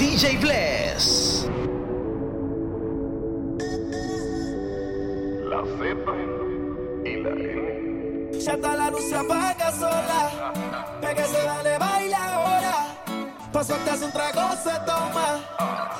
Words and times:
DJ 0.00 0.38
Bless. 0.38 1.46
La 5.44 5.60
cepa 5.76 6.12
y 7.04 7.16
la 7.22 7.30
N. 7.30 8.40
Ya 8.40 8.52
está 8.54 8.76
la 8.76 8.90
luz 8.90 9.04
se 9.10 9.14
apaga 9.14 9.70
sola. 9.72 10.52
Pégase, 11.02 11.42
dale, 11.44 11.76
baila 11.76 12.34
ahora. 12.34 12.76
Paso 13.52 13.74
hace 13.74 14.04
un 14.06 14.12
trago, 14.12 14.56
se 14.64 14.72
toma. 14.86 15.44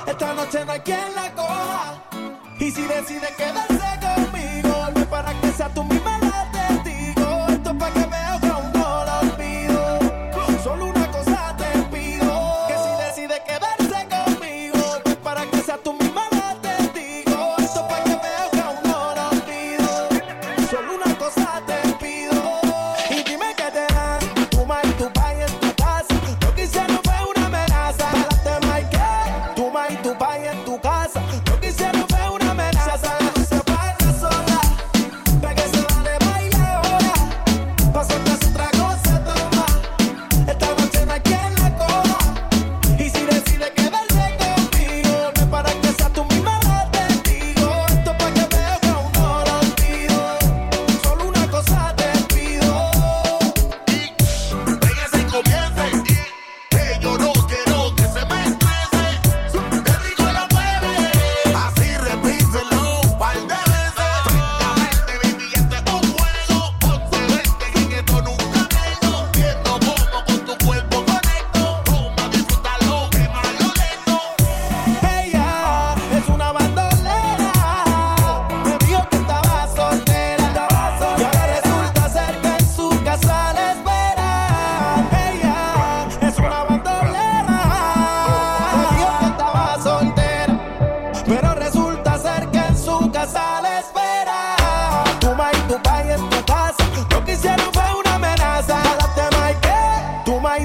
Esta 0.07 0.33
noche 0.33 0.65
no 0.65 0.73
hay 0.73 0.81
quien 0.81 1.15
la 1.15 1.35
coja. 1.35 2.03
Y 2.59 2.71
si 2.71 2.83
decide 2.83 3.29
quedarse. 3.37 3.80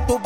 do 0.07 0.19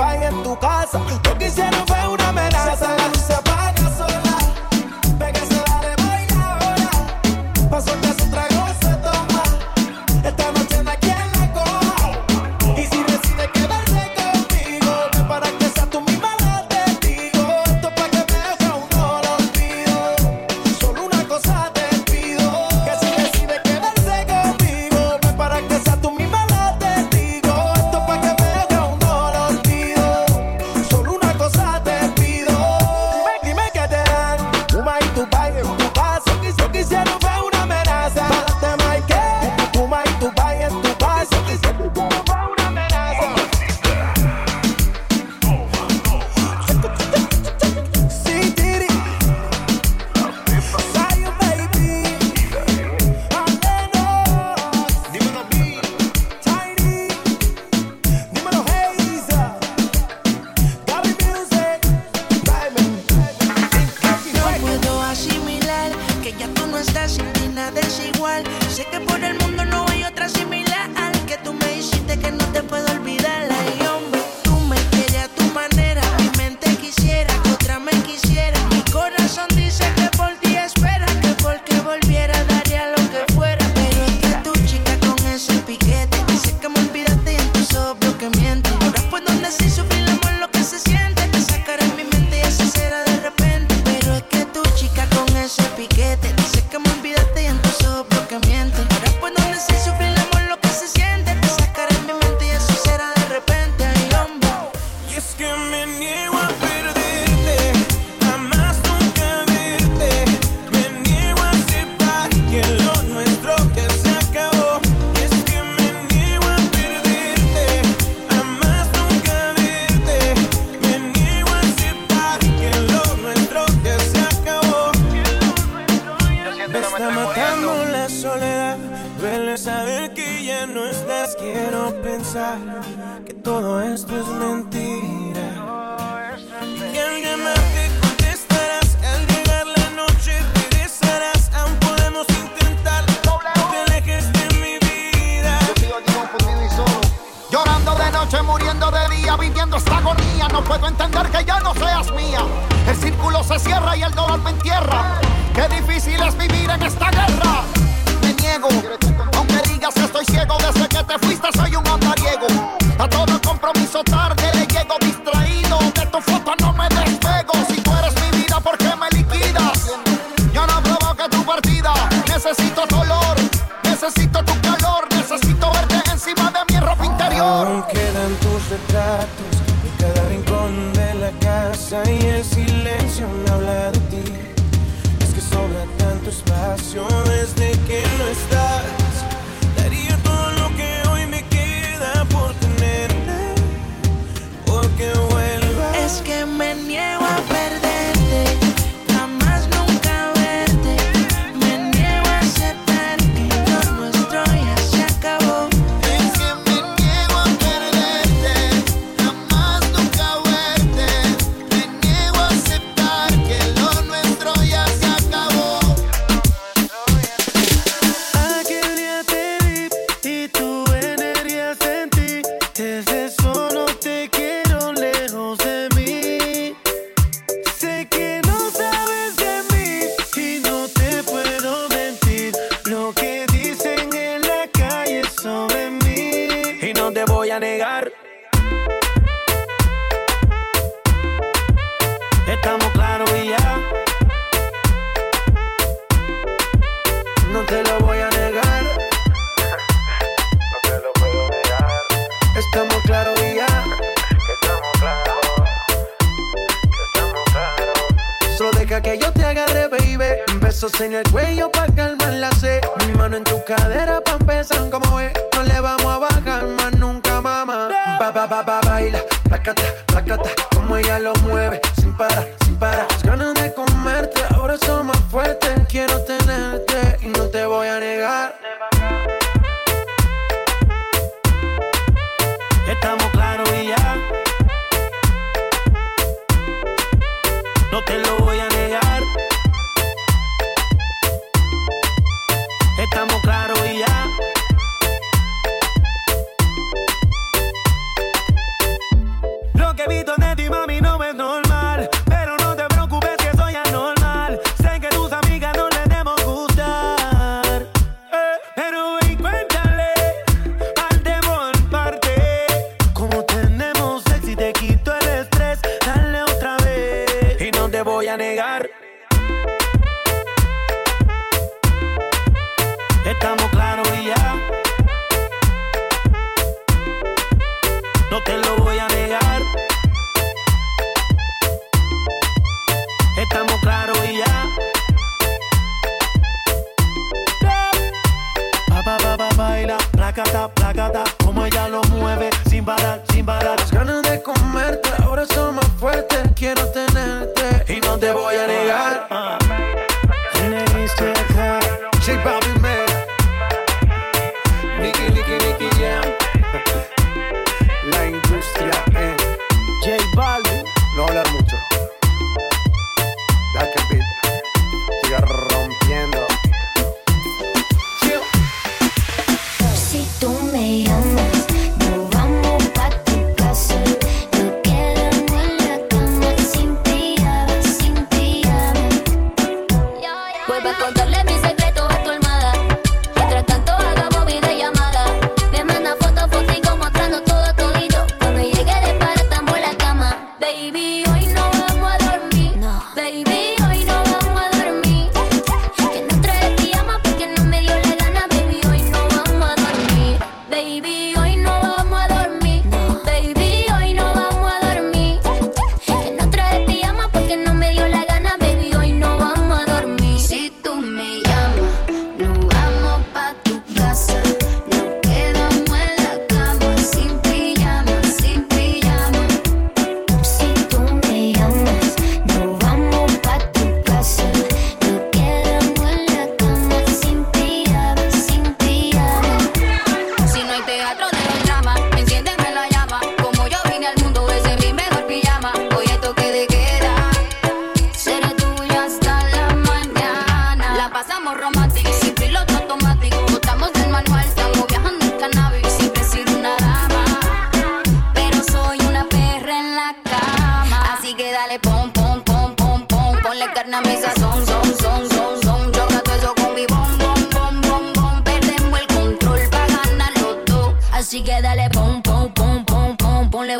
lo 341.87 342.01
mueve 342.03 342.49
sin 342.69 342.83
parar, 342.83 343.23
sin 343.31 343.45
parar. 343.45 343.79
Las 343.79 343.91
ganas 343.91 344.21
de 344.23 344.41
comerte 344.41 345.09
ahora 345.23 345.45
son 345.45 345.75
más 345.75 345.87
fuertes. 345.99 346.39
Quiero 346.55 346.88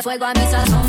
fuego 0.02 0.24
a 0.24 0.32
mi 0.32 0.46
sazón. 0.46 0.79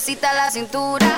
Sueltecita 0.00 0.32
la 0.32 0.50
cintura, 0.50 1.09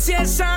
presença 0.00 0.49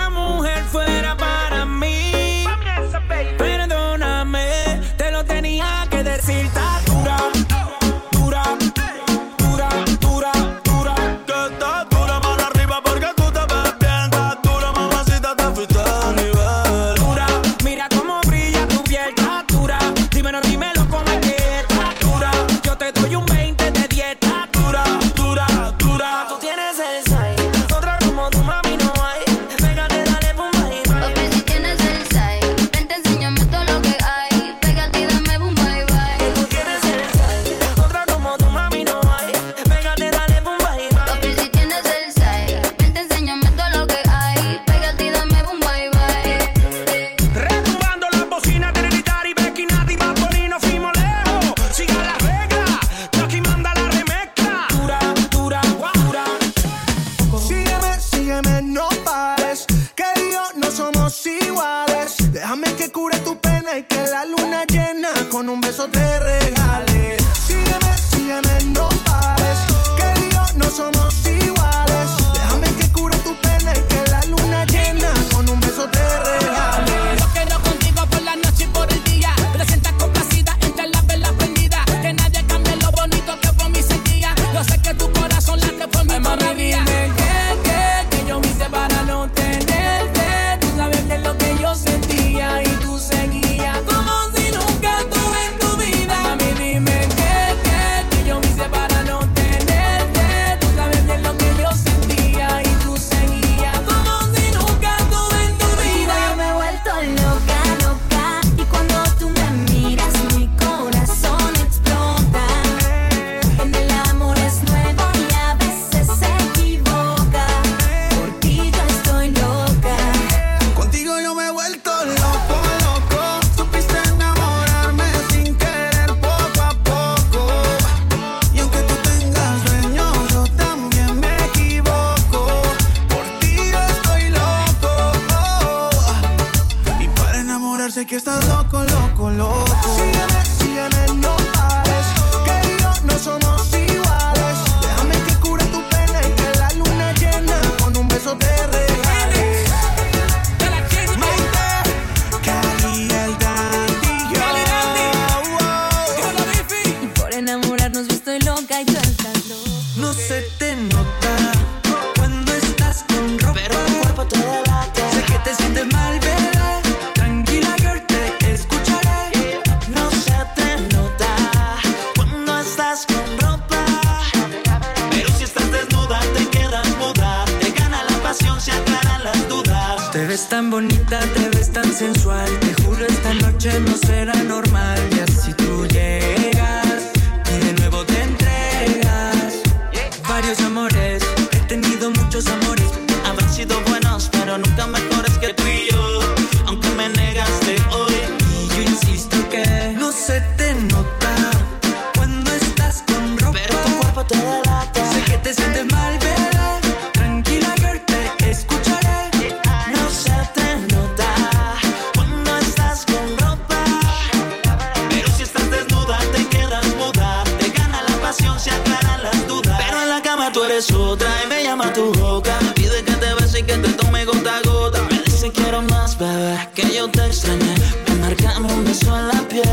extrañé. 227.34 227.74
Me 228.08 228.16
marcaron 228.16 228.66
un 228.66 228.86
beso 228.86 229.18
en 229.18 229.28
la 229.28 229.42
piel. 229.50 229.66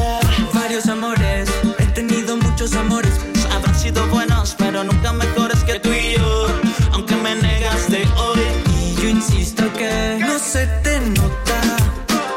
Varios 0.55 0.87
amores, 0.89 1.49
he 1.79 1.87
tenido 1.99 2.37
muchos 2.37 2.75
amores. 2.75 3.13
Habrán 3.53 3.79
sido 3.79 4.07
buenos, 4.09 4.55
pero 4.57 4.83
nunca 4.83 5.13
mejores 5.13 5.63
que 5.65 5.79
tú 5.79 5.91
y 5.93 6.15
yo. 6.17 6.47
Aunque 6.93 7.15
me 7.17 7.35
negaste 7.35 8.09
hoy. 8.17 8.41
Y 8.81 8.95
yo 8.95 9.09
insisto 9.09 9.71
que 9.75 10.19
no 10.21 10.39
se 10.39 10.67
te 10.83 11.01
nota 11.01 11.61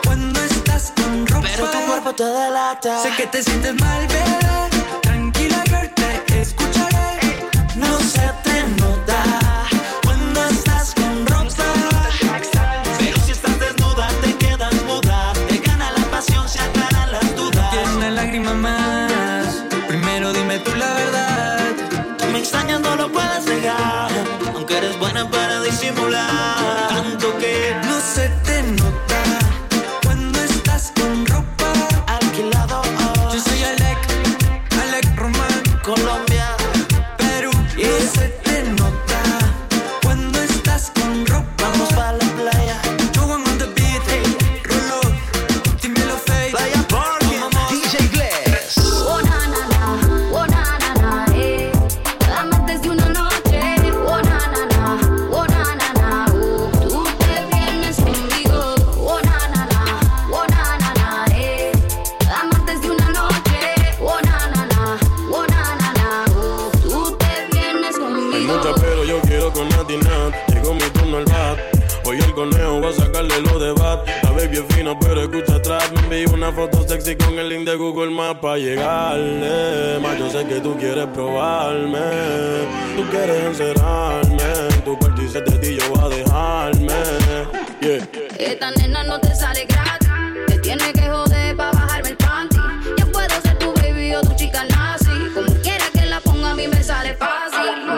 cuando 0.03 0.41
estás 0.41 0.91
con 0.95 1.25
ropa. 1.27 1.47
Pero 1.49 1.67
tu 1.71 1.79
cuerpo 1.87 2.13
te 2.13 2.25
delata. 2.25 3.01
Sé 3.01 3.09
que 3.15 3.27
te 3.27 3.41
sientes 3.43 3.73
mal, 3.79 4.07
bebé. 4.07 4.42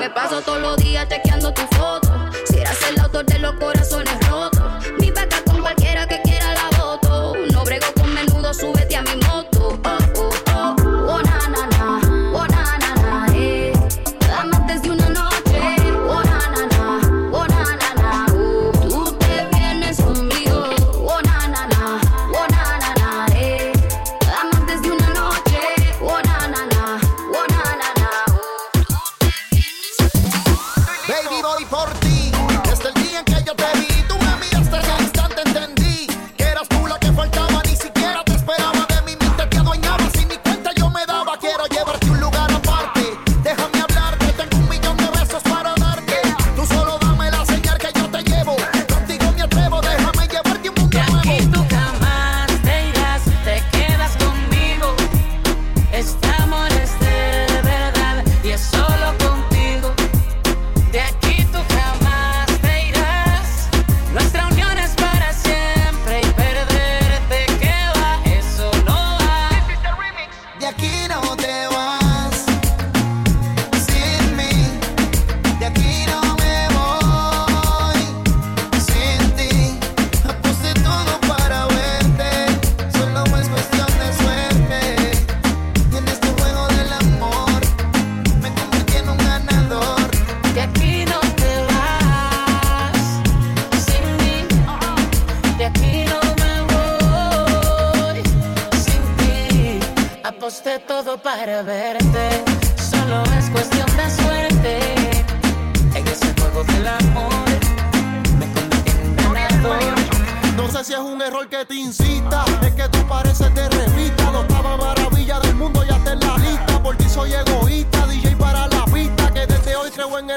Me 0.06 0.12
paso 0.12 0.40
todos 0.40 0.62
los 0.62 0.78
días 0.78 1.08
chequeando 1.10 1.52
tu 1.52 1.64
foto. 1.76 2.30
Si 2.46 2.60
eras 2.60 2.78
el 2.92 3.00
autor 3.00 3.26
de 3.26 3.40
los 3.40 3.56
corazones 3.56 4.25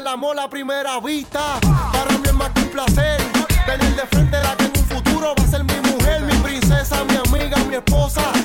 amor 0.09 0.40
a 0.40 0.49
primera 0.49 0.99
vista. 1.01 1.61
Para 1.92 2.11
mí 2.18 2.23
es 2.25 2.33
más 2.33 2.51
que 2.51 2.61
un 2.62 2.68
placer 2.68 3.21
tener 3.66 3.94
de 3.94 4.07
frente 4.07 4.38
la 4.42 4.57
que 4.57 4.64
en 4.64 4.73
un 4.79 4.85
futuro 4.85 5.35
va 5.38 5.44
a 5.44 5.47
ser 5.47 5.64
mi 5.64 5.81
mujer, 5.90 6.23
mi 6.23 6.35
princesa, 6.38 7.05
mi 7.05 7.16
amiga, 7.16 7.59
mi 7.68 7.75
esposa. 7.75 8.38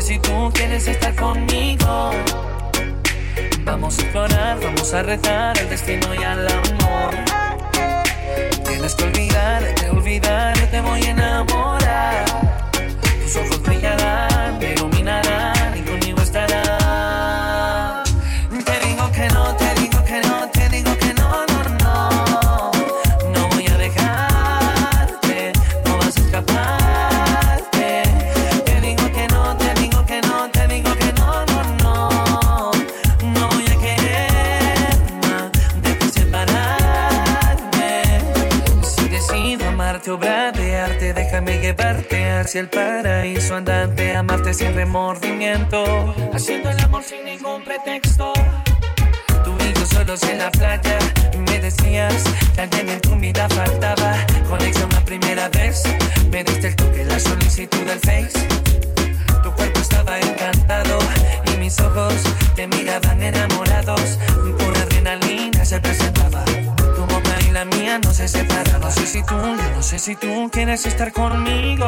si 0.00 0.18
tú 0.18 0.50
quieres 0.52 0.86
estar 0.86 1.14
conmigo. 1.14 2.10
Vamos 3.64 3.98
a 3.98 4.02
explorar, 4.02 4.58
vamos 4.60 4.92
a 4.94 5.02
rezar 5.02 5.58
el 5.58 5.68
destino 5.68 6.14
y 6.14 6.22
al 6.22 6.46
amor. 6.46 7.14
Tienes 8.64 8.94
que 8.94 9.04
olvidar, 9.04 9.74
que 9.74 9.90
olvidar, 9.90 10.56
te 10.70 10.80
voy 10.80 11.02
a 11.02 11.10
enamorar. 11.10 12.24
Tus 13.22 13.36
ojos 13.36 13.62
brillarán, 13.62 14.58
pero 14.60 14.88
me 14.88 14.95
hacia 42.46 42.60
el 42.60 42.68
paraíso 42.68 43.56
andante, 43.56 44.14
amarte 44.14 44.54
sin 44.54 44.72
remordimiento, 44.72 46.14
haciendo 46.32 46.70
el 46.70 46.78
amor 46.78 47.02
sin 47.02 47.24
ningún 47.24 47.64
pretexto. 47.64 48.32
Tú 49.44 49.52
y 49.68 49.72
yo 49.72 49.84
solos 49.84 50.22
en 50.22 50.38
la 50.38 50.52
playa, 50.52 50.96
me 51.36 51.58
decías 51.58 52.22
que 52.54 52.60
alguien 52.60 52.88
en 52.88 53.00
tu 53.00 53.16
vida 53.16 53.48
faltaba. 53.48 54.24
Conexión 54.48 54.88
la 54.90 55.04
primera 55.04 55.48
vez, 55.48 55.82
me 56.30 56.44
diste 56.44 56.68
el 56.68 56.76
toque, 56.76 57.04
la 57.04 57.18
solicitud 57.18 57.84
del 57.84 57.98
Face. 57.98 58.46
Tu 59.42 59.50
cuerpo 59.50 59.80
estaba 59.80 60.16
encantado 60.20 61.00
y 61.52 61.56
mis 61.56 61.80
ojos 61.80 62.14
te 62.54 62.68
miraban 62.68 63.24
enamorados. 63.24 64.20
Por 64.56 64.78
adrenalina 64.78 65.64
se 65.64 65.80
presentaba 65.80 66.44
la 67.56 67.64
mía 67.64 67.98
no 67.98 68.12
se 68.12 68.28
separa. 68.28 68.78
No 68.78 68.90
sé 68.90 69.06
si 69.06 69.22
tú, 69.22 69.34
yo 69.34 69.70
no 69.74 69.82
sé 69.82 69.98
si 69.98 70.14
tú 70.14 70.50
quieres 70.52 70.84
estar 70.84 71.10
conmigo. 71.10 71.86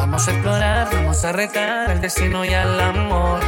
Vamos 0.00 0.28
a 0.28 0.30
explorar, 0.30 0.88
vamos 0.92 1.24
a 1.24 1.32
retar 1.32 1.90
al 1.92 2.00
destino 2.02 2.44
y 2.44 2.52
al 2.52 2.78
amor. 2.78 3.40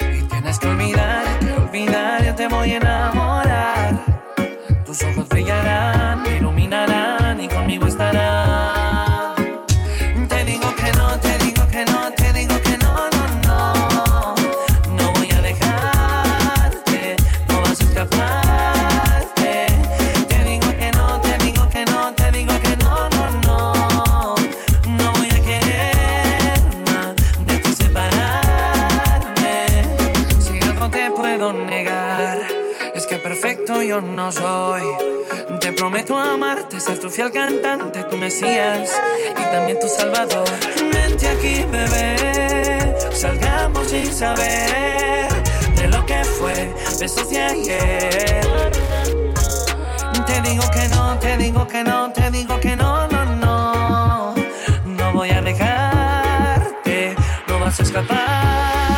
Y 0.00 0.22
tienes 0.22 0.58
que 0.58 0.66
olvidar, 0.66 1.38
que 1.38 1.52
olvidar, 1.52 2.24
yo 2.24 2.34
te 2.34 2.48
voy 2.48 2.72
a 2.72 2.76
enamorar. 2.78 4.04
Tus 4.84 5.00
ojos 5.04 5.28
brillarán, 5.28 6.22
me 6.22 6.38
iluminarán 6.38 7.40
y 7.40 7.46
conmigo 7.46 7.86
estarás. 7.86 8.11
no 34.00 34.32
soy. 34.32 34.82
Te 35.60 35.72
prometo 35.72 36.16
amarte, 36.16 36.80
ser 36.80 36.98
tu 36.98 37.10
fiel 37.10 37.30
cantante, 37.30 38.02
tu 38.04 38.16
Mesías 38.16 38.90
y 39.30 39.42
también 39.52 39.78
tu 39.80 39.88
Salvador. 39.88 40.48
Vente 40.92 41.28
aquí, 41.28 41.64
bebé, 41.70 42.96
salgamos 43.12 43.88
sin 43.88 44.10
saber 44.12 45.28
de 45.76 45.88
lo 45.88 46.06
que 46.06 46.24
fue, 46.24 46.72
besos 46.98 47.28
de 47.28 47.42
ayer. 47.42 48.40
Te 50.26 50.40
digo 50.40 50.64
que 50.72 50.88
no, 50.88 51.18
te 51.18 51.36
digo 51.36 51.68
que 51.68 51.84
no, 51.84 52.12
te 52.12 52.30
digo 52.30 52.60
que 52.60 52.76
no, 52.76 53.08
no, 53.08 53.24
no. 53.36 54.34
No 54.86 55.12
voy 55.12 55.30
a 55.30 55.42
dejarte, 55.42 57.14
no 57.46 57.60
vas 57.60 57.78
a 57.78 57.82
escapar. 57.82 58.91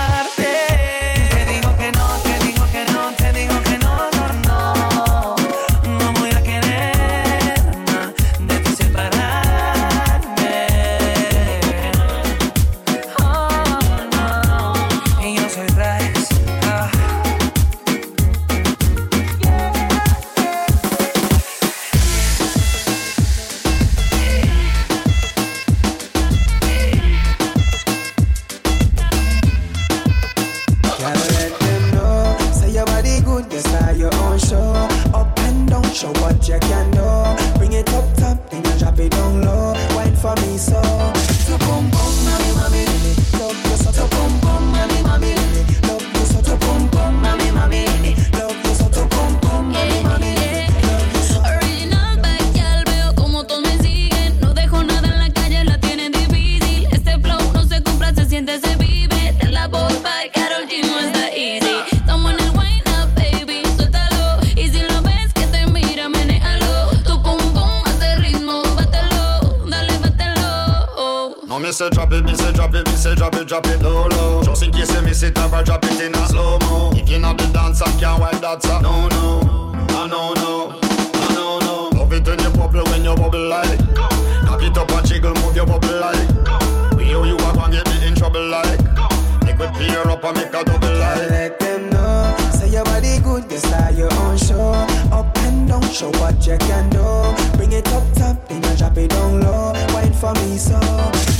I'll. 90.68 91.28
Let 91.30 91.58
them 91.58 91.90
know. 91.90 92.36
Say 92.52 92.70
your 92.70 92.84
body 92.84 93.18
good, 93.20 93.50
you 93.50 93.58
start 93.58 93.94
your 93.94 94.12
own 94.14 94.36
show. 94.36 94.72
Up 95.12 95.36
and 95.38 95.68
down, 95.68 95.82
show 95.90 96.10
what 96.20 96.46
you 96.46 96.56
can 96.58 96.90
do. 96.90 97.56
Bring 97.56 97.72
it 97.72 97.88
up 97.88 98.04
top, 98.14 98.48
then 98.48 98.62
you 98.62 98.76
drop 98.76 98.96
it 98.98 99.10
down 99.10 99.40
low. 99.40 99.72
Wine 99.94 100.12
for 100.12 100.32
me, 100.34 100.56
so. 100.58 101.33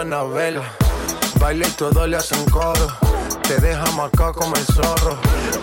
Anabel. 0.00 0.60
Baile 1.40 1.66
y 1.66 1.70
todo 1.70 2.06
le 2.06 2.18
hacen 2.18 2.44
coro. 2.50 2.86
Te 3.42 3.56
deja 3.56 3.90
marcado 3.92 4.34
como 4.34 4.54
el 4.54 4.66
zorro. 4.66 5.16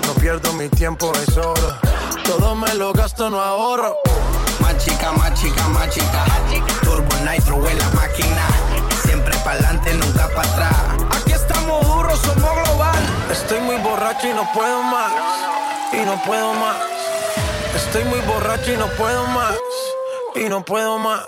No 0.08 0.14
pierdo 0.16 0.54
mi 0.54 0.70
tiempo, 0.70 1.12
es 1.28 1.38
oro. 1.38 1.78
Todo 2.24 2.56
me 2.56 2.74
lo 2.74 2.94
gasto, 2.94 3.30
no 3.30 3.40
ahorro. 3.40 3.96
Más 4.60 4.78
chica, 4.84 5.12
más 5.12 5.40
chica, 5.40 5.68
más 5.70 5.90
chica. 5.90 6.26
Turbo 6.82 7.16
Nitro 7.30 7.68
en 7.68 7.78
la 7.78 7.90
máquina. 7.90 8.48
Siempre 9.04 9.36
pa'lante, 9.44 9.94
nunca 9.94 10.28
para 10.30 10.50
atrás. 10.50 10.76
Aquí 11.22 11.32
estamos 11.34 11.86
duros, 11.88 12.20
somos 12.20 12.56
global. 12.64 13.04
Estoy 13.32 13.60
muy 13.62 13.78
borracho 13.78 14.28
y 14.30 14.34
no 14.34 14.52
puedo 14.52 14.82
más. 14.84 15.12
Y 15.94 16.06
no 16.06 16.20
puedo 16.24 16.54
más. 16.54 16.78
Estoy 17.76 18.04
muy 18.06 18.20
borracho 18.22 18.74
y 18.74 18.78
no 18.78 18.88
puedo 18.98 19.28
más. 19.28 19.56
Y 20.36 20.50
no 20.50 20.66
puedo 20.66 20.98
más. 20.98 21.22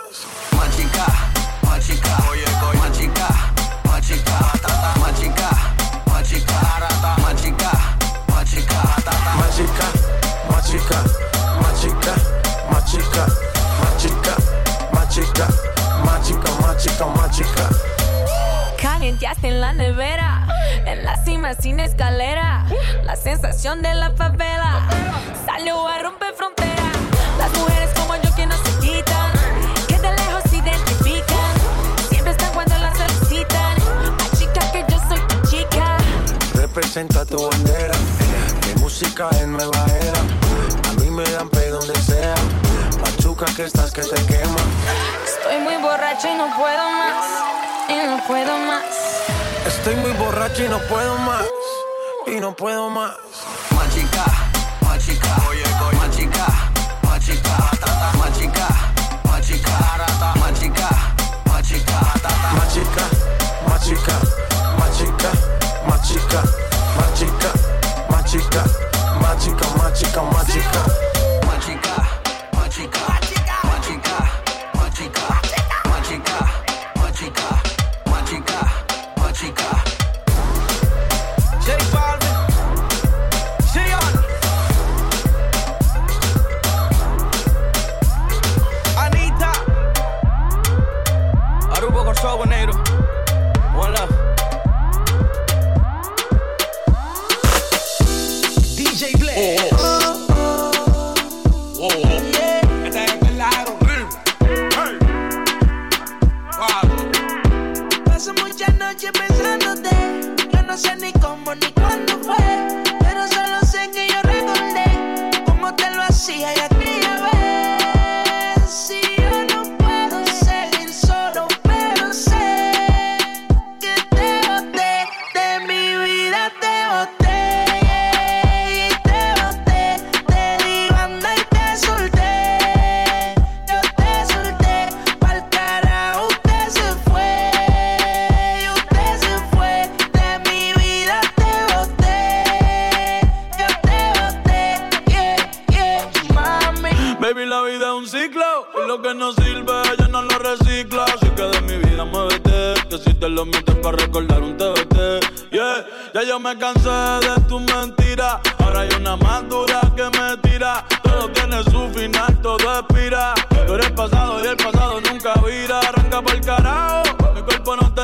La 19.66 19.74
nevera, 19.74 20.46
en 20.86 21.04
la 21.04 21.18
cima 21.26 21.56
sin 21.56 21.80
escalera. 21.80 22.68
La 23.04 23.16
sensación 23.16 23.82
de 23.82 23.96
la 23.96 24.12
favela 24.12 24.88
salió 25.44 25.88
a 25.88 25.98
romper 26.04 26.36
frontera. 26.36 26.92
Las 27.40 27.52
mujeres 27.58 27.90
como 28.00 28.16
yo 28.16 28.36
que 28.36 28.46
no 28.46 28.56
se 28.58 28.72
quitan, 28.80 29.32
que 29.88 29.98
de 29.98 30.12
lejos 30.12 30.44
se 30.52 30.58
identifican. 30.58 31.54
Siempre 32.10 32.32
están 32.34 32.54
cuando 32.54 32.78
las 32.78 32.96
solicitan. 32.96 33.76
Ay, 34.20 34.30
chica, 34.38 34.72
que 34.72 34.86
yo 34.88 35.00
soy 35.10 35.20
tu 35.30 35.50
chica. 35.50 35.98
Representa 36.54 37.26
tu 37.26 37.50
bandera. 37.50 37.96
Mi 38.68 38.82
música 38.84 39.30
es 39.32 39.48
nueva 39.48 39.84
era. 40.00 40.22
A 40.90 40.94
mí 41.02 41.10
me 41.10 41.24
dan 41.24 41.50
pe 41.50 41.70
donde 41.70 41.96
sea. 42.02 42.36
Machuca 43.02 43.48
que 43.56 43.64
estás 43.64 43.92
que 43.92 44.04
te 44.04 44.24
quema. 44.28 44.64
Estoy 45.26 45.60
muy 45.62 45.78
borracha 45.78 46.32
y 46.32 46.38
no 46.38 46.56
puedo 46.56 46.84
más. 47.02 47.26
Y 47.90 47.96
no 48.06 48.24
puedo 48.28 48.58
más. 48.60 49.25
Estoy 49.66 49.96
muy 49.96 50.12
borracho 50.12 50.64
y 50.64 50.70
no 50.70 50.80
puedo 50.88 51.18
más. 51.18 51.44
Y 52.28 52.40
no 52.40 52.56
puedo 52.56 52.90
más. 52.90 53.18
Más 53.76 53.94
chica, 53.94 54.26
más 54.82 55.06
chica. 55.06 55.36
Más 55.94 56.10
chica, 56.16 56.48
más 57.04 57.20
chica. 57.26 57.58
Más 57.84 57.92
chica, 57.92 58.08
más 58.16 58.34
chica. 58.38 58.60
Más 61.50 61.64
chica, 61.64 61.90
más 62.38 62.74
chica. 62.74 63.06
Más 68.10 69.44
chica, 69.44 69.64
más 69.80 69.94
chica, 69.94 70.22
más 70.22 70.48
chica, 70.48 70.86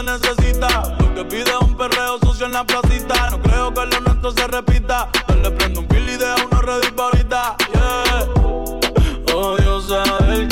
necesita. 0.03 0.95
Lo 0.99 1.13
que 1.13 1.25
pide 1.25 1.49
es 1.49 1.61
un 1.61 1.75
perreo 1.77 2.19
sucio 2.19 2.45
en 2.45 2.53
la 2.53 2.63
placita. 2.65 3.29
No 3.31 3.41
creo 3.41 3.73
que 3.73 3.85
lo 3.85 3.99
nuestro 4.01 4.31
se 4.31 4.47
repita. 4.47 5.09
Le 5.41 5.51
prendo 5.51 5.81
un 5.81 5.87
y 5.91 6.17
deja 6.17 6.35
uno 6.45 6.61
ready 6.61 6.87
ahorita. 6.97 7.55
Odio 9.33 9.81
saber 9.81 10.47
que 10.47 10.50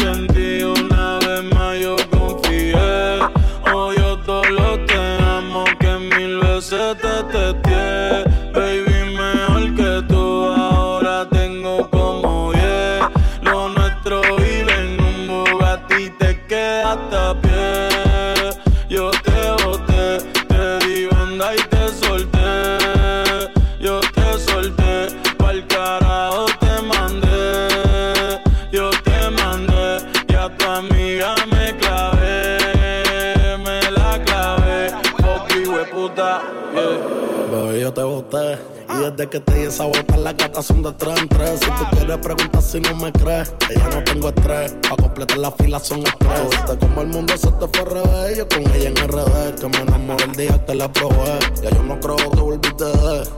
desde 39.80 39.94
que 39.94 40.04
te 40.04 40.10
di 40.10 40.10
esa 40.10 40.14
bota, 40.14 40.18
las 40.18 40.38
gatas 40.38 40.66
son 40.66 40.84
de 40.84 40.92
tres 40.94 41.22
en 41.22 41.30
tres. 41.30 41.60
Si 41.60 41.66
tú 41.66 41.84
quieres 41.92 42.18
preguntar 42.18 42.62
si 42.62 42.80
no 42.80 42.96
me 42.96 43.12
crees, 43.12 43.50
que 43.68 43.76
ya 43.76 43.90
no 43.90 44.04
tengo 44.04 44.30
estrés. 44.30 44.76
Pa' 44.90 44.96
completar 44.96 45.38
la 45.38 45.52
fila 45.52 45.80
son 45.80 46.00
estrés. 46.00 46.50
Viste 46.50 46.78
como 46.80 47.02
el 47.02 47.08
mundo 47.08 47.38
se 47.38 47.52
te 47.52 47.68
fue 47.68 47.86
revés. 47.86 48.38
Yo 48.38 48.48
con 48.48 48.62
ella 48.76 48.90
en 48.90 48.96
RD, 48.96 49.60
que 49.60 49.68
me 49.70 49.78
enamoré 49.78 50.24
el 50.26 50.32
día 50.34 50.66
que 50.66 50.76
la 50.76 50.92
probé. 50.92 51.40
Ya 51.64 51.70
yo 51.70 51.84
no 51.84 52.00
creo 52.00 52.18
que 52.18 52.40
volviste 52.40 52.86
de. 52.86 53.30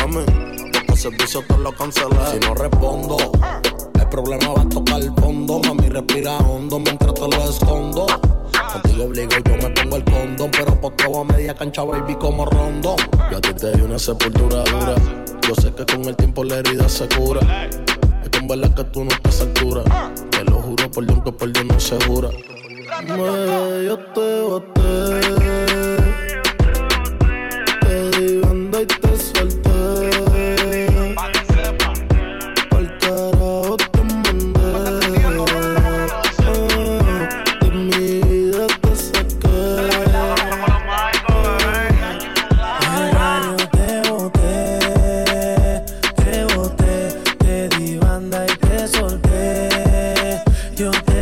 Mami, 0.00 0.24
porque 0.72 0.96
servicio 0.96 1.42
te 1.46 1.58
lo 1.58 1.72
cancelé. 1.72 2.16
Si 2.32 2.38
no 2.40 2.54
respondo, 2.54 3.16
el 3.94 4.08
problema 4.08 4.48
va 4.48 4.62
a 4.62 4.68
tocar 4.68 5.00
el 5.00 5.12
fondo. 5.14 5.60
Mami, 5.60 5.88
respira 5.88 6.38
hondo 6.38 6.78
mientras 6.78 7.14
te 7.14 7.20
lo 7.20 7.50
escondo. 7.50 8.06
Contigo 8.72 9.04
obligo, 9.04 9.30
yo 9.44 9.56
me 9.56 9.70
pongo 9.70 9.96
el 9.96 10.04
condón, 10.04 10.50
pero 10.52 10.80
posteo 10.80 11.20
a 11.20 11.24
media 11.24 11.54
cancha, 11.54 11.82
baby, 11.82 12.14
como 12.14 12.44
rondón. 12.44 12.96
Yo 13.30 13.38
a 13.38 13.40
ti 13.40 13.52
te 13.54 13.72
di 13.72 13.82
una 13.82 13.98
sepultura 13.98 14.62
dura. 14.64 14.94
Yo 15.50 15.56
sé 15.56 15.74
que 15.74 15.84
con 15.84 16.04
el 16.04 16.14
tiempo 16.14 16.44
la 16.44 16.58
herida 16.58 16.88
se 16.88 17.08
cura. 17.08 17.40
Es 18.22 18.28
con 18.30 18.46
verdad 18.46 18.72
que 18.72 18.84
tú 18.84 19.02
no 19.02 19.10
estás 19.10 19.40
a 19.40 19.42
altura. 19.42 19.82
Te 20.30 20.44
lo 20.44 20.62
juro 20.62 20.88
por 20.92 21.04
Dios 21.04 21.24
que 21.24 21.32
por 21.32 21.52
Dios 21.52 21.64
no 21.64 21.80
se 21.80 22.00
jura. 22.04 22.28
Me, 23.02 23.84
yo 23.84 23.98
te 23.98 24.40
boté. 24.42 25.69
Yo 50.80 50.90
te 50.92 51.19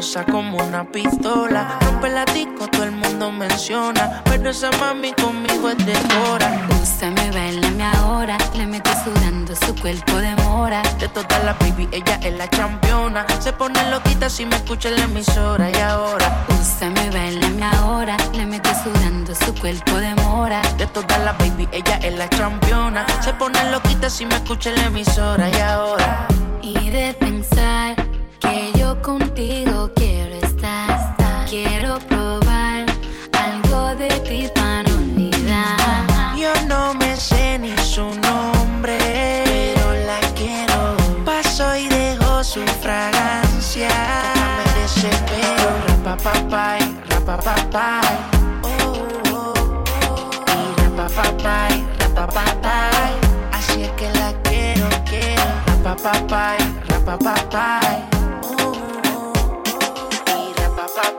peligrosa 0.00 0.24
como 0.24 0.56
una 0.58 0.84
pistola. 0.84 1.78
Rompe 1.82 2.08
la 2.08 2.24
disco, 2.24 2.66
todo 2.68 2.84
el 2.84 2.92
mundo 2.92 3.30
menciona, 3.30 4.22
pero 4.24 4.50
esa 4.50 4.70
mami 4.78 5.12
conmigo 5.12 5.68
es 5.70 5.78
de 5.84 5.94
hora. 6.26 6.66
Úsame, 6.82 7.30
bailame 7.30 7.84
ahora. 7.84 8.38
Le 8.54 8.66
metí 8.66 8.90
sudando 9.04 9.54
su 9.54 9.74
cuerpo 9.74 10.16
de 10.16 10.34
mora. 10.36 10.82
De 10.98 11.08
todas 11.08 11.44
las 11.44 11.58
baby, 11.58 11.88
ella 11.92 12.18
es 12.22 12.34
la 12.34 12.48
championa. 12.48 13.26
Se 13.40 13.52
pone 13.52 13.78
loquita 13.90 14.30
si 14.30 14.46
me 14.46 14.56
escucha 14.56 14.88
en 14.88 14.96
la 14.96 15.04
emisora 15.04 15.70
y 15.70 15.80
ahora. 15.80 16.46
Úsame, 16.60 17.10
bailame 17.10 17.64
ahora. 17.64 18.16
Le 18.32 18.46
metí 18.46 18.70
sudando 18.82 19.34
su 19.34 19.54
cuerpo 19.54 19.96
de 19.96 20.14
mora. 20.16 20.62
De 20.78 20.86
todas 20.86 21.18
las 21.24 21.36
baby, 21.38 21.68
ella 21.72 21.96
es 22.02 22.16
la 22.16 22.28
championa. 22.30 23.04
Se 23.20 23.32
pone 23.34 23.58
loquita 23.70 24.08
si 24.08 24.24
me 24.24 24.36
escucha 24.36 24.70
en 24.70 24.76
la 24.76 24.86
emisora 24.86 25.50
y 25.50 25.60
ahora. 25.60 26.26
Y 26.62 26.90
de 26.90 27.14
pensar 27.14 28.09
contigo 29.02 29.90
quiero 29.94 30.34
estar. 30.36 31.14
Quiero 31.48 31.98
probar 32.00 32.86
algo 33.32 33.94
de 33.96 34.08
ti 34.20 34.48
para 34.54 34.82
no 34.84 34.94
olvidar. 34.94 36.36
Yo 36.36 36.52
no 36.68 36.94
me 36.94 37.16
sé 37.16 37.58
ni 37.58 37.76
su 37.78 38.02
nombre, 38.02 38.98
pero 39.44 39.92
la 40.06 40.20
quiero. 40.34 40.96
Paso 41.24 41.76
y 41.76 41.88
dejo 41.88 42.44
su 42.44 42.60
fragancia. 42.82 43.90
Me 44.56 44.80
desespero. 44.80 45.68
Rapapapay, 45.88 46.80
rapapapay. 47.08 48.16
Oh, 48.62 48.94
oh, 49.32 49.54
oh. 50.08 50.32
Y 50.54 50.82
rapapapay, 50.82 51.84
rapapapay. 51.98 53.12
Así 53.52 53.82
es 53.82 53.90
que 53.92 54.10
la 54.12 54.32
quiero, 54.44 54.88
quiero. 55.04 55.42
Rapapapay, 55.66 56.58
rapapapay. 56.88 58.19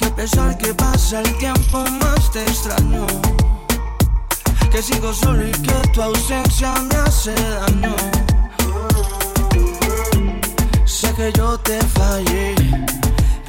Que 0.00 0.06
a 0.06 0.16
pesar 0.16 0.56
que 0.56 0.72
pasa 0.72 1.20
el 1.20 1.36
tiempo 1.36 1.84
más 2.00 2.32
te 2.32 2.42
extraño. 2.42 3.06
Que 4.72 4.80
sigo 4.80 5.12
solo 5.12 5.46
y 5.46 5.50
que 5.50 5.88
tu 5.92 6.00
ausencia 6.00 6.72
me 6.88 6.96
hace 6.96 7.34
daño. 7.34 7.94
Sé 10.86 11.12
que 11.12 11.30
yo 11.36 11.58
te 11.58 11.78
fallé, 11.82 12.54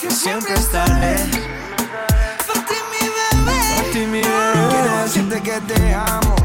que 0.00 0.10
siempre 0.10 0.54
estaré. 0.54 1.16
Ti 2.66 2.78
mi 2.90 3.08
bebé, 3.18 3.92
ti 3.92 3.98
mi 4.06 4.20
bebé. 4.22 4.68
Quiero 4.70 5.02
decirte 5.02 5.42
que 5.42 5.60
te 5.60 5.94
amo, 5.94 6.36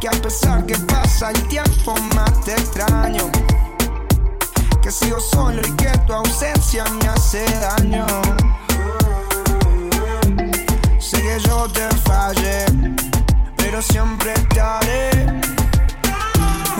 que 0.00 0.08
a 0.08 0.12
pesar 0.12 0.64
que 0.64 0.76
pasa 0.76 1.30
el 1.30 1.48
tiempo 1.48 1.96
más 2.14 2.40
te 2.44 2.52
extraño. 2.52 3.30
Que 4.80 4.92
sigo 4.92 5.18
solo 5.18 5.60
y 5.60 5.72
que 5.72 5.90
tu 6.06 6.12
ausencia 6.12 6.84
me 6.84 7.08
hace 7.08 7.44
daño. 7.58 8.06
Sé 11.00 11.20
que 11.20 11.40
yo 11.48 11.68
te 11.68 11.88
fallé, 12.06 12.66
pero 13.56 13.82
siempre 13.82 14.34
estaré. 14.34 15.10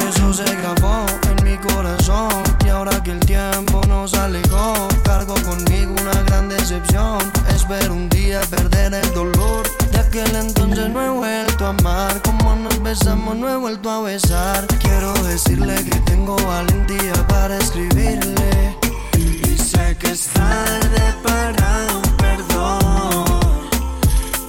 Eso 0.09 0.33
se 0.33 0.45
grabó 0.45 1.24
corazón 1.67 2.43
y 2.65 2.69
ahora 2.69 3.03
que 3.03 3.13
el 3.13 3.21
tiempo 3.21 3.81
nos 3.89 4.15
alejó, 4.15 4.89
cargo 5.05 5.35
conmigo 5.45 5.95
una 6.01 6.23
gran 6.23 6.49
decepción. 6.49 7.19
Espero 7.55 7.95
un 7.95 8.09
día 8.09 8.41
perder 8.51 8.95
el 8.95 9.15
dolor. 9.15 9.67
De 9.91 9.99
aquel 9.99 10.35
entonces 10.37 10.89
no 10.91 11.03
he 11.03 11.11
vuelto 11.11 11.67
a 11.67 11.69
amar, 11.71 12.21
como 12.23 12.55
nos 12.57 12.83
besamos 12.83 13.37
no 13.37 13.49
he 13.49 13.57
vuelto 13.57 13.91
a 13.91 14.03
besar. 14.03 14.67
Quiero 14.81 15.13
decirle 15.25 15.75
que 15.85 15.99
tengo 16.01 16.37
valentía 16.37 17.15
para 17.29 17.57
escribirle 17.59 18.77
y 19.17 19.57
sé 19.59 19.97
que 19.99 20.11
es 20.13 20.27
tarde 20.29 21.03
para 21.23 21.87
un 21.97 22.17
perdón. 22.17 23.25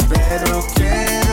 Pero 0.09 0.63
quiero 0.76 1.24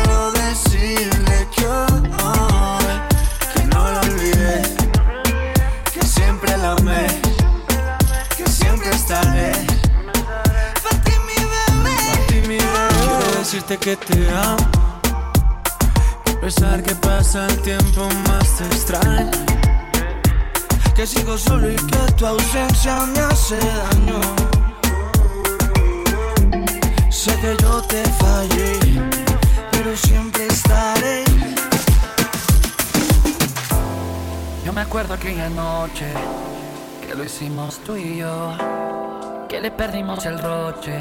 que 13.83 13.97
te 13.97 14.29
amo. 14.31 15.01
Pesar 16.41 16.83
que 16.85 16.95
pasa 16.95 17.47
el 17.49 17.61
tiempo 17.63 18.09
más 18.29 18.57
te 18.57 18.65
extraño. 18.67 19.31
que 20.95 21.05
sigo 21.05 21.37
solo 21.37 21.69
y 21.69 21.75
que 21.75 22.13
tu 22.17 22.27
ausencia 22.27 23.07
me 23.07 23.19
hace 23.21 23.57
daño. 23.57 24.21
Sé 27.11 27.35
que 27.41 27.57
yo 27.61 27.83
te 27.83 28.05
fallé, 28.05 28.79
pero 29.73 29.97
siempre 29.97 30.47
estaré. 30.47 31.25
Yo 34.65 34.73
me 34.73 34.83
acuerdo 34.83 35.15
aquella 35.15 35.49
noche 35.49 36.07
que 37.05 37.15
lo 37.17 37.25
hicimos 37.25 37.81
tú 37.85 37.97
y 37.97 38.19
yo, 38.19 38.57
que 39.49 39.61
le 39.61 39.73
perdimos 39.73 40.25
el 40.27 40.39
roche, 40.39 41.01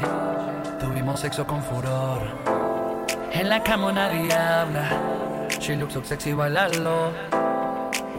tuvimos 0.80 1.20
sexo 1.20 1.46
con 1.46 1.62
furor. 1.62 2.61
En 3.34 3.48
la 3.48 3.62
cama 3.62 3.92
nadie 3.92 4.30
habla, 4.32 5.48
she 5.58 5.74
looks 5.74 5.94
so 5.94 6.02
sexy 6.02 6.32
bailalo. 6.32 7.12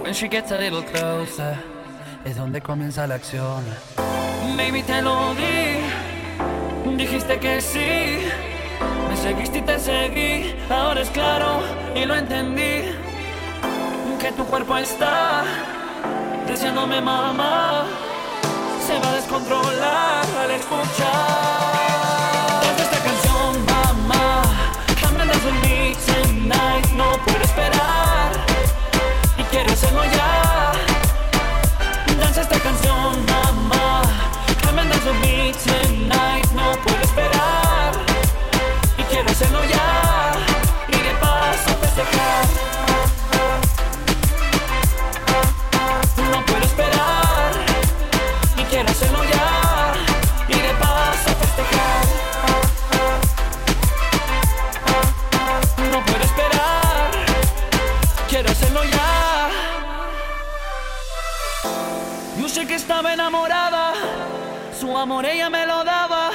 When 0.01 0.14
she 0.14 0.28
gets 0.28 0.51
a 0.51 0.57
little 0.57 0.82
closer, 0.84 1.55
es 2.26 2.36
donde 2.36 2.61
comienza 2.61 3.05
la 3.07 3.16
acción. 3.16 3.64
Baby, 4.57 4.82
te 4.84 5.01
lo 5.01 5.34
di, 5.36 6.97
dijiste 6.97 7.39
que 7.39 7.61
sí, 7.61 8.26
me 9.07 9.16
seguiste 9.16 9.59
y 9.59 9.61
te 9.61 9.80
seguí, 9.80 10.55
ahora 10.70 11.01
es 11.01 11.09
claro 11.11 11.61
y 11.95 12.05
lo 12.05 12.16
entendí. 12.16 12.91
Que 14.20 14.32
tu 14.32 14.45
cuerpo 14.45 14.78
está 14.78 15.43
diciéndome 16.47 17.01
mamá. 17.01 17.86
Se 18.88 18.99
va 18.99 19.09
a 19.09 19.16
descontrolar 19.16 20.26
al 20.41 20.51
escuchar 20.51 21.43
no 27.56 28.03
estaba 62.84 63.13
enamorada, 63.13 63.93
su 64.77 64.97
amor 64.97 65.25
ella 65.25 65.49
me 65.49 65.65
lo 65.65 65.86
daba. 65.86 66.31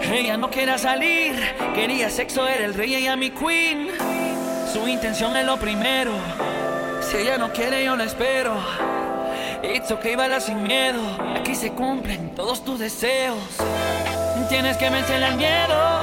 Ella 0.00 0.38
no 0.38 0.50
quería 0.50 0.78
salir, 0.78 1.34
quería 1.74 2.08
sexo, 2.08 2.48
era 2.48 2.64
el 2.64 2.72
rey, 2.72 2.94
ella 2.94 3.14
mi 3.14 3.28
queen. 3.28 3.88
Su 4.72 4.88
intención 4.88 5.36
es 5.36 5.44
lo 5.44 5.58
primero. 5.58 6.12
Si 7.02 7.18
ella 7.18 7.36
no 7.36 7.52
quiere, 7.52 7.84
yo 7.84 7.94
la 7.94 8.04
espero. 8.04 8.54
It's 9.62 9.90
okay, 9.90 10.16
baila 10.16 10.40
sin 10.40 10.62
miedo. 10.62 11.02
Aquí 11.38 11.54
se 11.54 11.72
cumplen 11.72 12.34
todos 12.34 12.64
tus 12.64 12.78
deseos. 12.78 13.36
Tienes 14.48 14.78
que 14.78 14.88
vencer 14.88 15.22
el 15.22 15.36
miedo. 15.36 16.00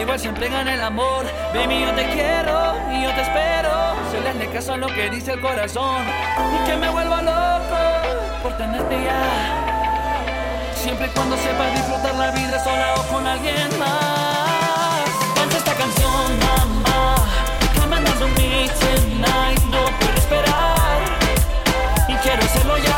Igual 0.00 0.20
siempre 0.20 0.48
gana 0.48 0.74
el 0.74 0.82
amor. 0.82 1.26
Baby, 1.52 1.80
yo 1.80 1.90
te 1.94 2.06
quiero 2.10 2.76
y 2.92 3.02
yo 3.02 3.10
te 3.12 3.22
espero. 3.22 3.70
Solo 4.12 4.28
hazle 4.28 4.48
caso 4.52 4.74
a 4.74 4.76
lo 4.76 4.86
que 4.86 5.10
dice 5.10 5.32
el 5.32 5.40
corazón. 5.40 6.04
Y 6.54 6.70
que 6.70 6.76
me 6.76 6.88
vuelva 6.90 7.22
loco 7.22 7.87
por 8.42 8.52
tenerte 8.56 9.04
ya. 9.04 10.72
Siempre 10.74 11.06
y 11.06 11.10
cuando 11.10 11.36
sepas 11.36 11.72
disfrutar 11.72 12.14
la 12.14 12.30
vida 12.30 12.62
sola 12.62 12.94
o 12.96 13.02
con 13.12 13.26
alguien 13.26 13.68
más. 13.78 15.08
Canta 15.34 15.56
esta 15.56 15.74
canción, 15.74 16.38
mamá. 16.40 17.16
Come 17.78 17.96
and 17.96 18.06
dance 18.06 18.24
with 18.24 18.34
me 18.38 18.68
tonight. 18.80 19.60
No 19.70 19.84
puedo 19.98 20.14
esperar 20.14 21.00
y 22.08 22.14
quiero 22.14 22.42
hacerlo 22.42 22.78
ya. 22.78 22.97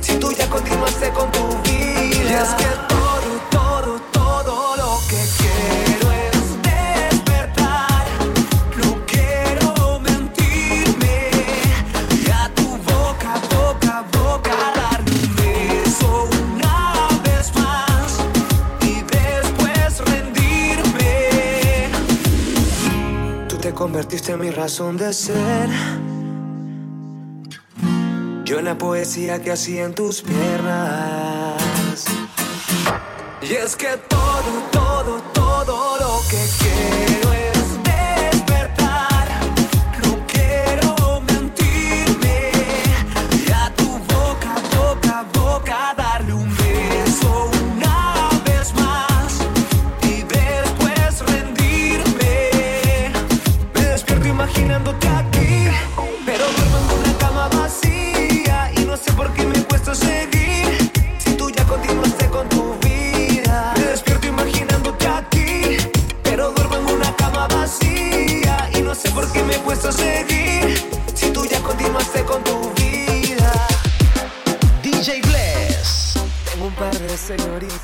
si 0.00 0.18
tú 0.18 0.32
ya 0.32 0.48
continuaste 0.48 1.10
con 1.10 1.30
tu 1.32 1.46
vida? 1.62 2.30
Y 2.30 2.34
es 2.34 2.54
que 2.54 2.66
todo, 2.88 3.40
todo, 3.50 4.00
todo 4.12 4.76
lo 4.76 5.00
que 5.08 5.22
quiero 5.38 6.12
es 6.12 6.62
despertar. 6.62 8.04
No 8.76 8.88
quiero 9.06 10.00
mentirme 10.00 11.30
y 12.24 12.30
a 12.30 12.50
tu 12.54 12.68
boca, 12.78 13.40
boca, 13.54 14.04
boca 14.12 14.56
darle 14.74 15.12
un 15.12 15.36
beso 15.36 16.28
una 16.54 17.08
vez 17.24 17.54
más 17.54 18.18
y 18.82 19.02
después 19.02 19.98
rendirme. 20.10 21.12
Tú 23.48 23.56
te 23.56 23.72
convertiste 23.72 24.32
en 24.32 24.40
mi 24.40 24.50
razón 24.50 24.96
de 24.96 25.12
ser 25.12 25.68
en 28.58 28.64
la 28.64 28.78
poesía 28.78 29.42
que 29.42 29.52
hacía 29.52 29.84
en 29.84 29.94
tus 29.94 30.22
piernas. 30.22 32.06
Y 33.42 33.52
es 33.52 33.76
que 33.76 33.98
todo, 34.08 34.62
todo, 34.72 35.22
todo 35.34 35.98
lo 35.98 36.20
que 36.30 36.42
quiero 36.58 37.35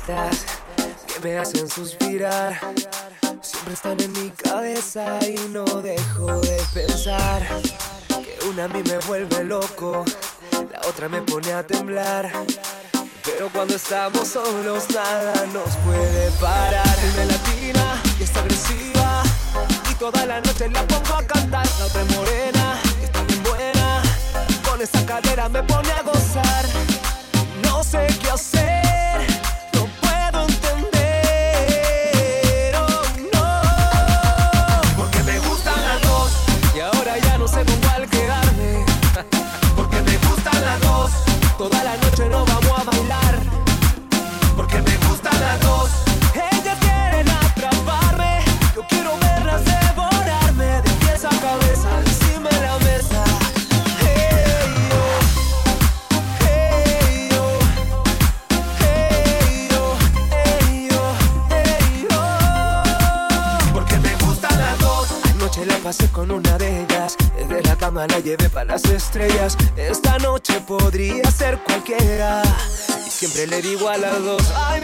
que 0.05 1.19
me 1.23 1.37
hacen 1.37 1.69
suspirar. 1.69 2.59
Siempre 3.41 3.73
están 3.73 3.99
en 4.01 4.11
mi 4.11 4.29
cabeza 4.31 5.19
y 5.25 5.47
no 5.49 5.63
dejo 5.63 6.41
de 6.41 6.61
pensar 6.73 7.41
que 8.07 8.37
una 8.49 8.65
a 8.65 8.67
mí 8.67 8.83
me 8.83 8.97
vuelve 9.07 9.43
loco, 9.45 10.03
la 10.71 10.81
otra 10.89 11.07
me 11.07 11.21
pone 11.21 11.53
a 11.53 11.65
temblar. 11.65 12.29
Pero 13.23 13.49
cuando 13.53 13.75
estamos 13.75 14.27
solos 14.27 14.89
nada 14.93 15.45
nos 15.53 15.73
puede 15.77 16.31
parar. 16.41 16.97
Y 17.01 17.17
Me 17.17 17.25
latina 17.25 18.01
y 18.19 18.23
está 18.23 18.41
agresiva 18.41 19.23
y 19.89 19.93
toda 19.95 20.25
la 20.25 20.41
noche 20.41 20.67
la 20.69 20.85
pongo 20.85 21.15
a 21.15 21.23
cantar. 21.25 21.65
La 21.79 21.85
otra 21.85 22.03
morena 22.15 22.79
y 22.99 23.05
está 23.05 23.23
bien 23.23 23.43
buena. 23.43 24.01
Con 24.69 24.81
esa 24.81 25.05
cadera 25.05 25.47
me 25.47 25.63
pone 25.63 25.91
a 25.91 26.01
gozar. 26.01 26.65
No 27.63 27.81
sé 27.83 28.05
qué 28.21 28.31
hacer. 28.31 28.82
le 73.53 73.61
digo 73.61 73.87
a 73.87 73.97
las 73.97 74.23
dos, 74.23 74.41
ay, 74.55 74.81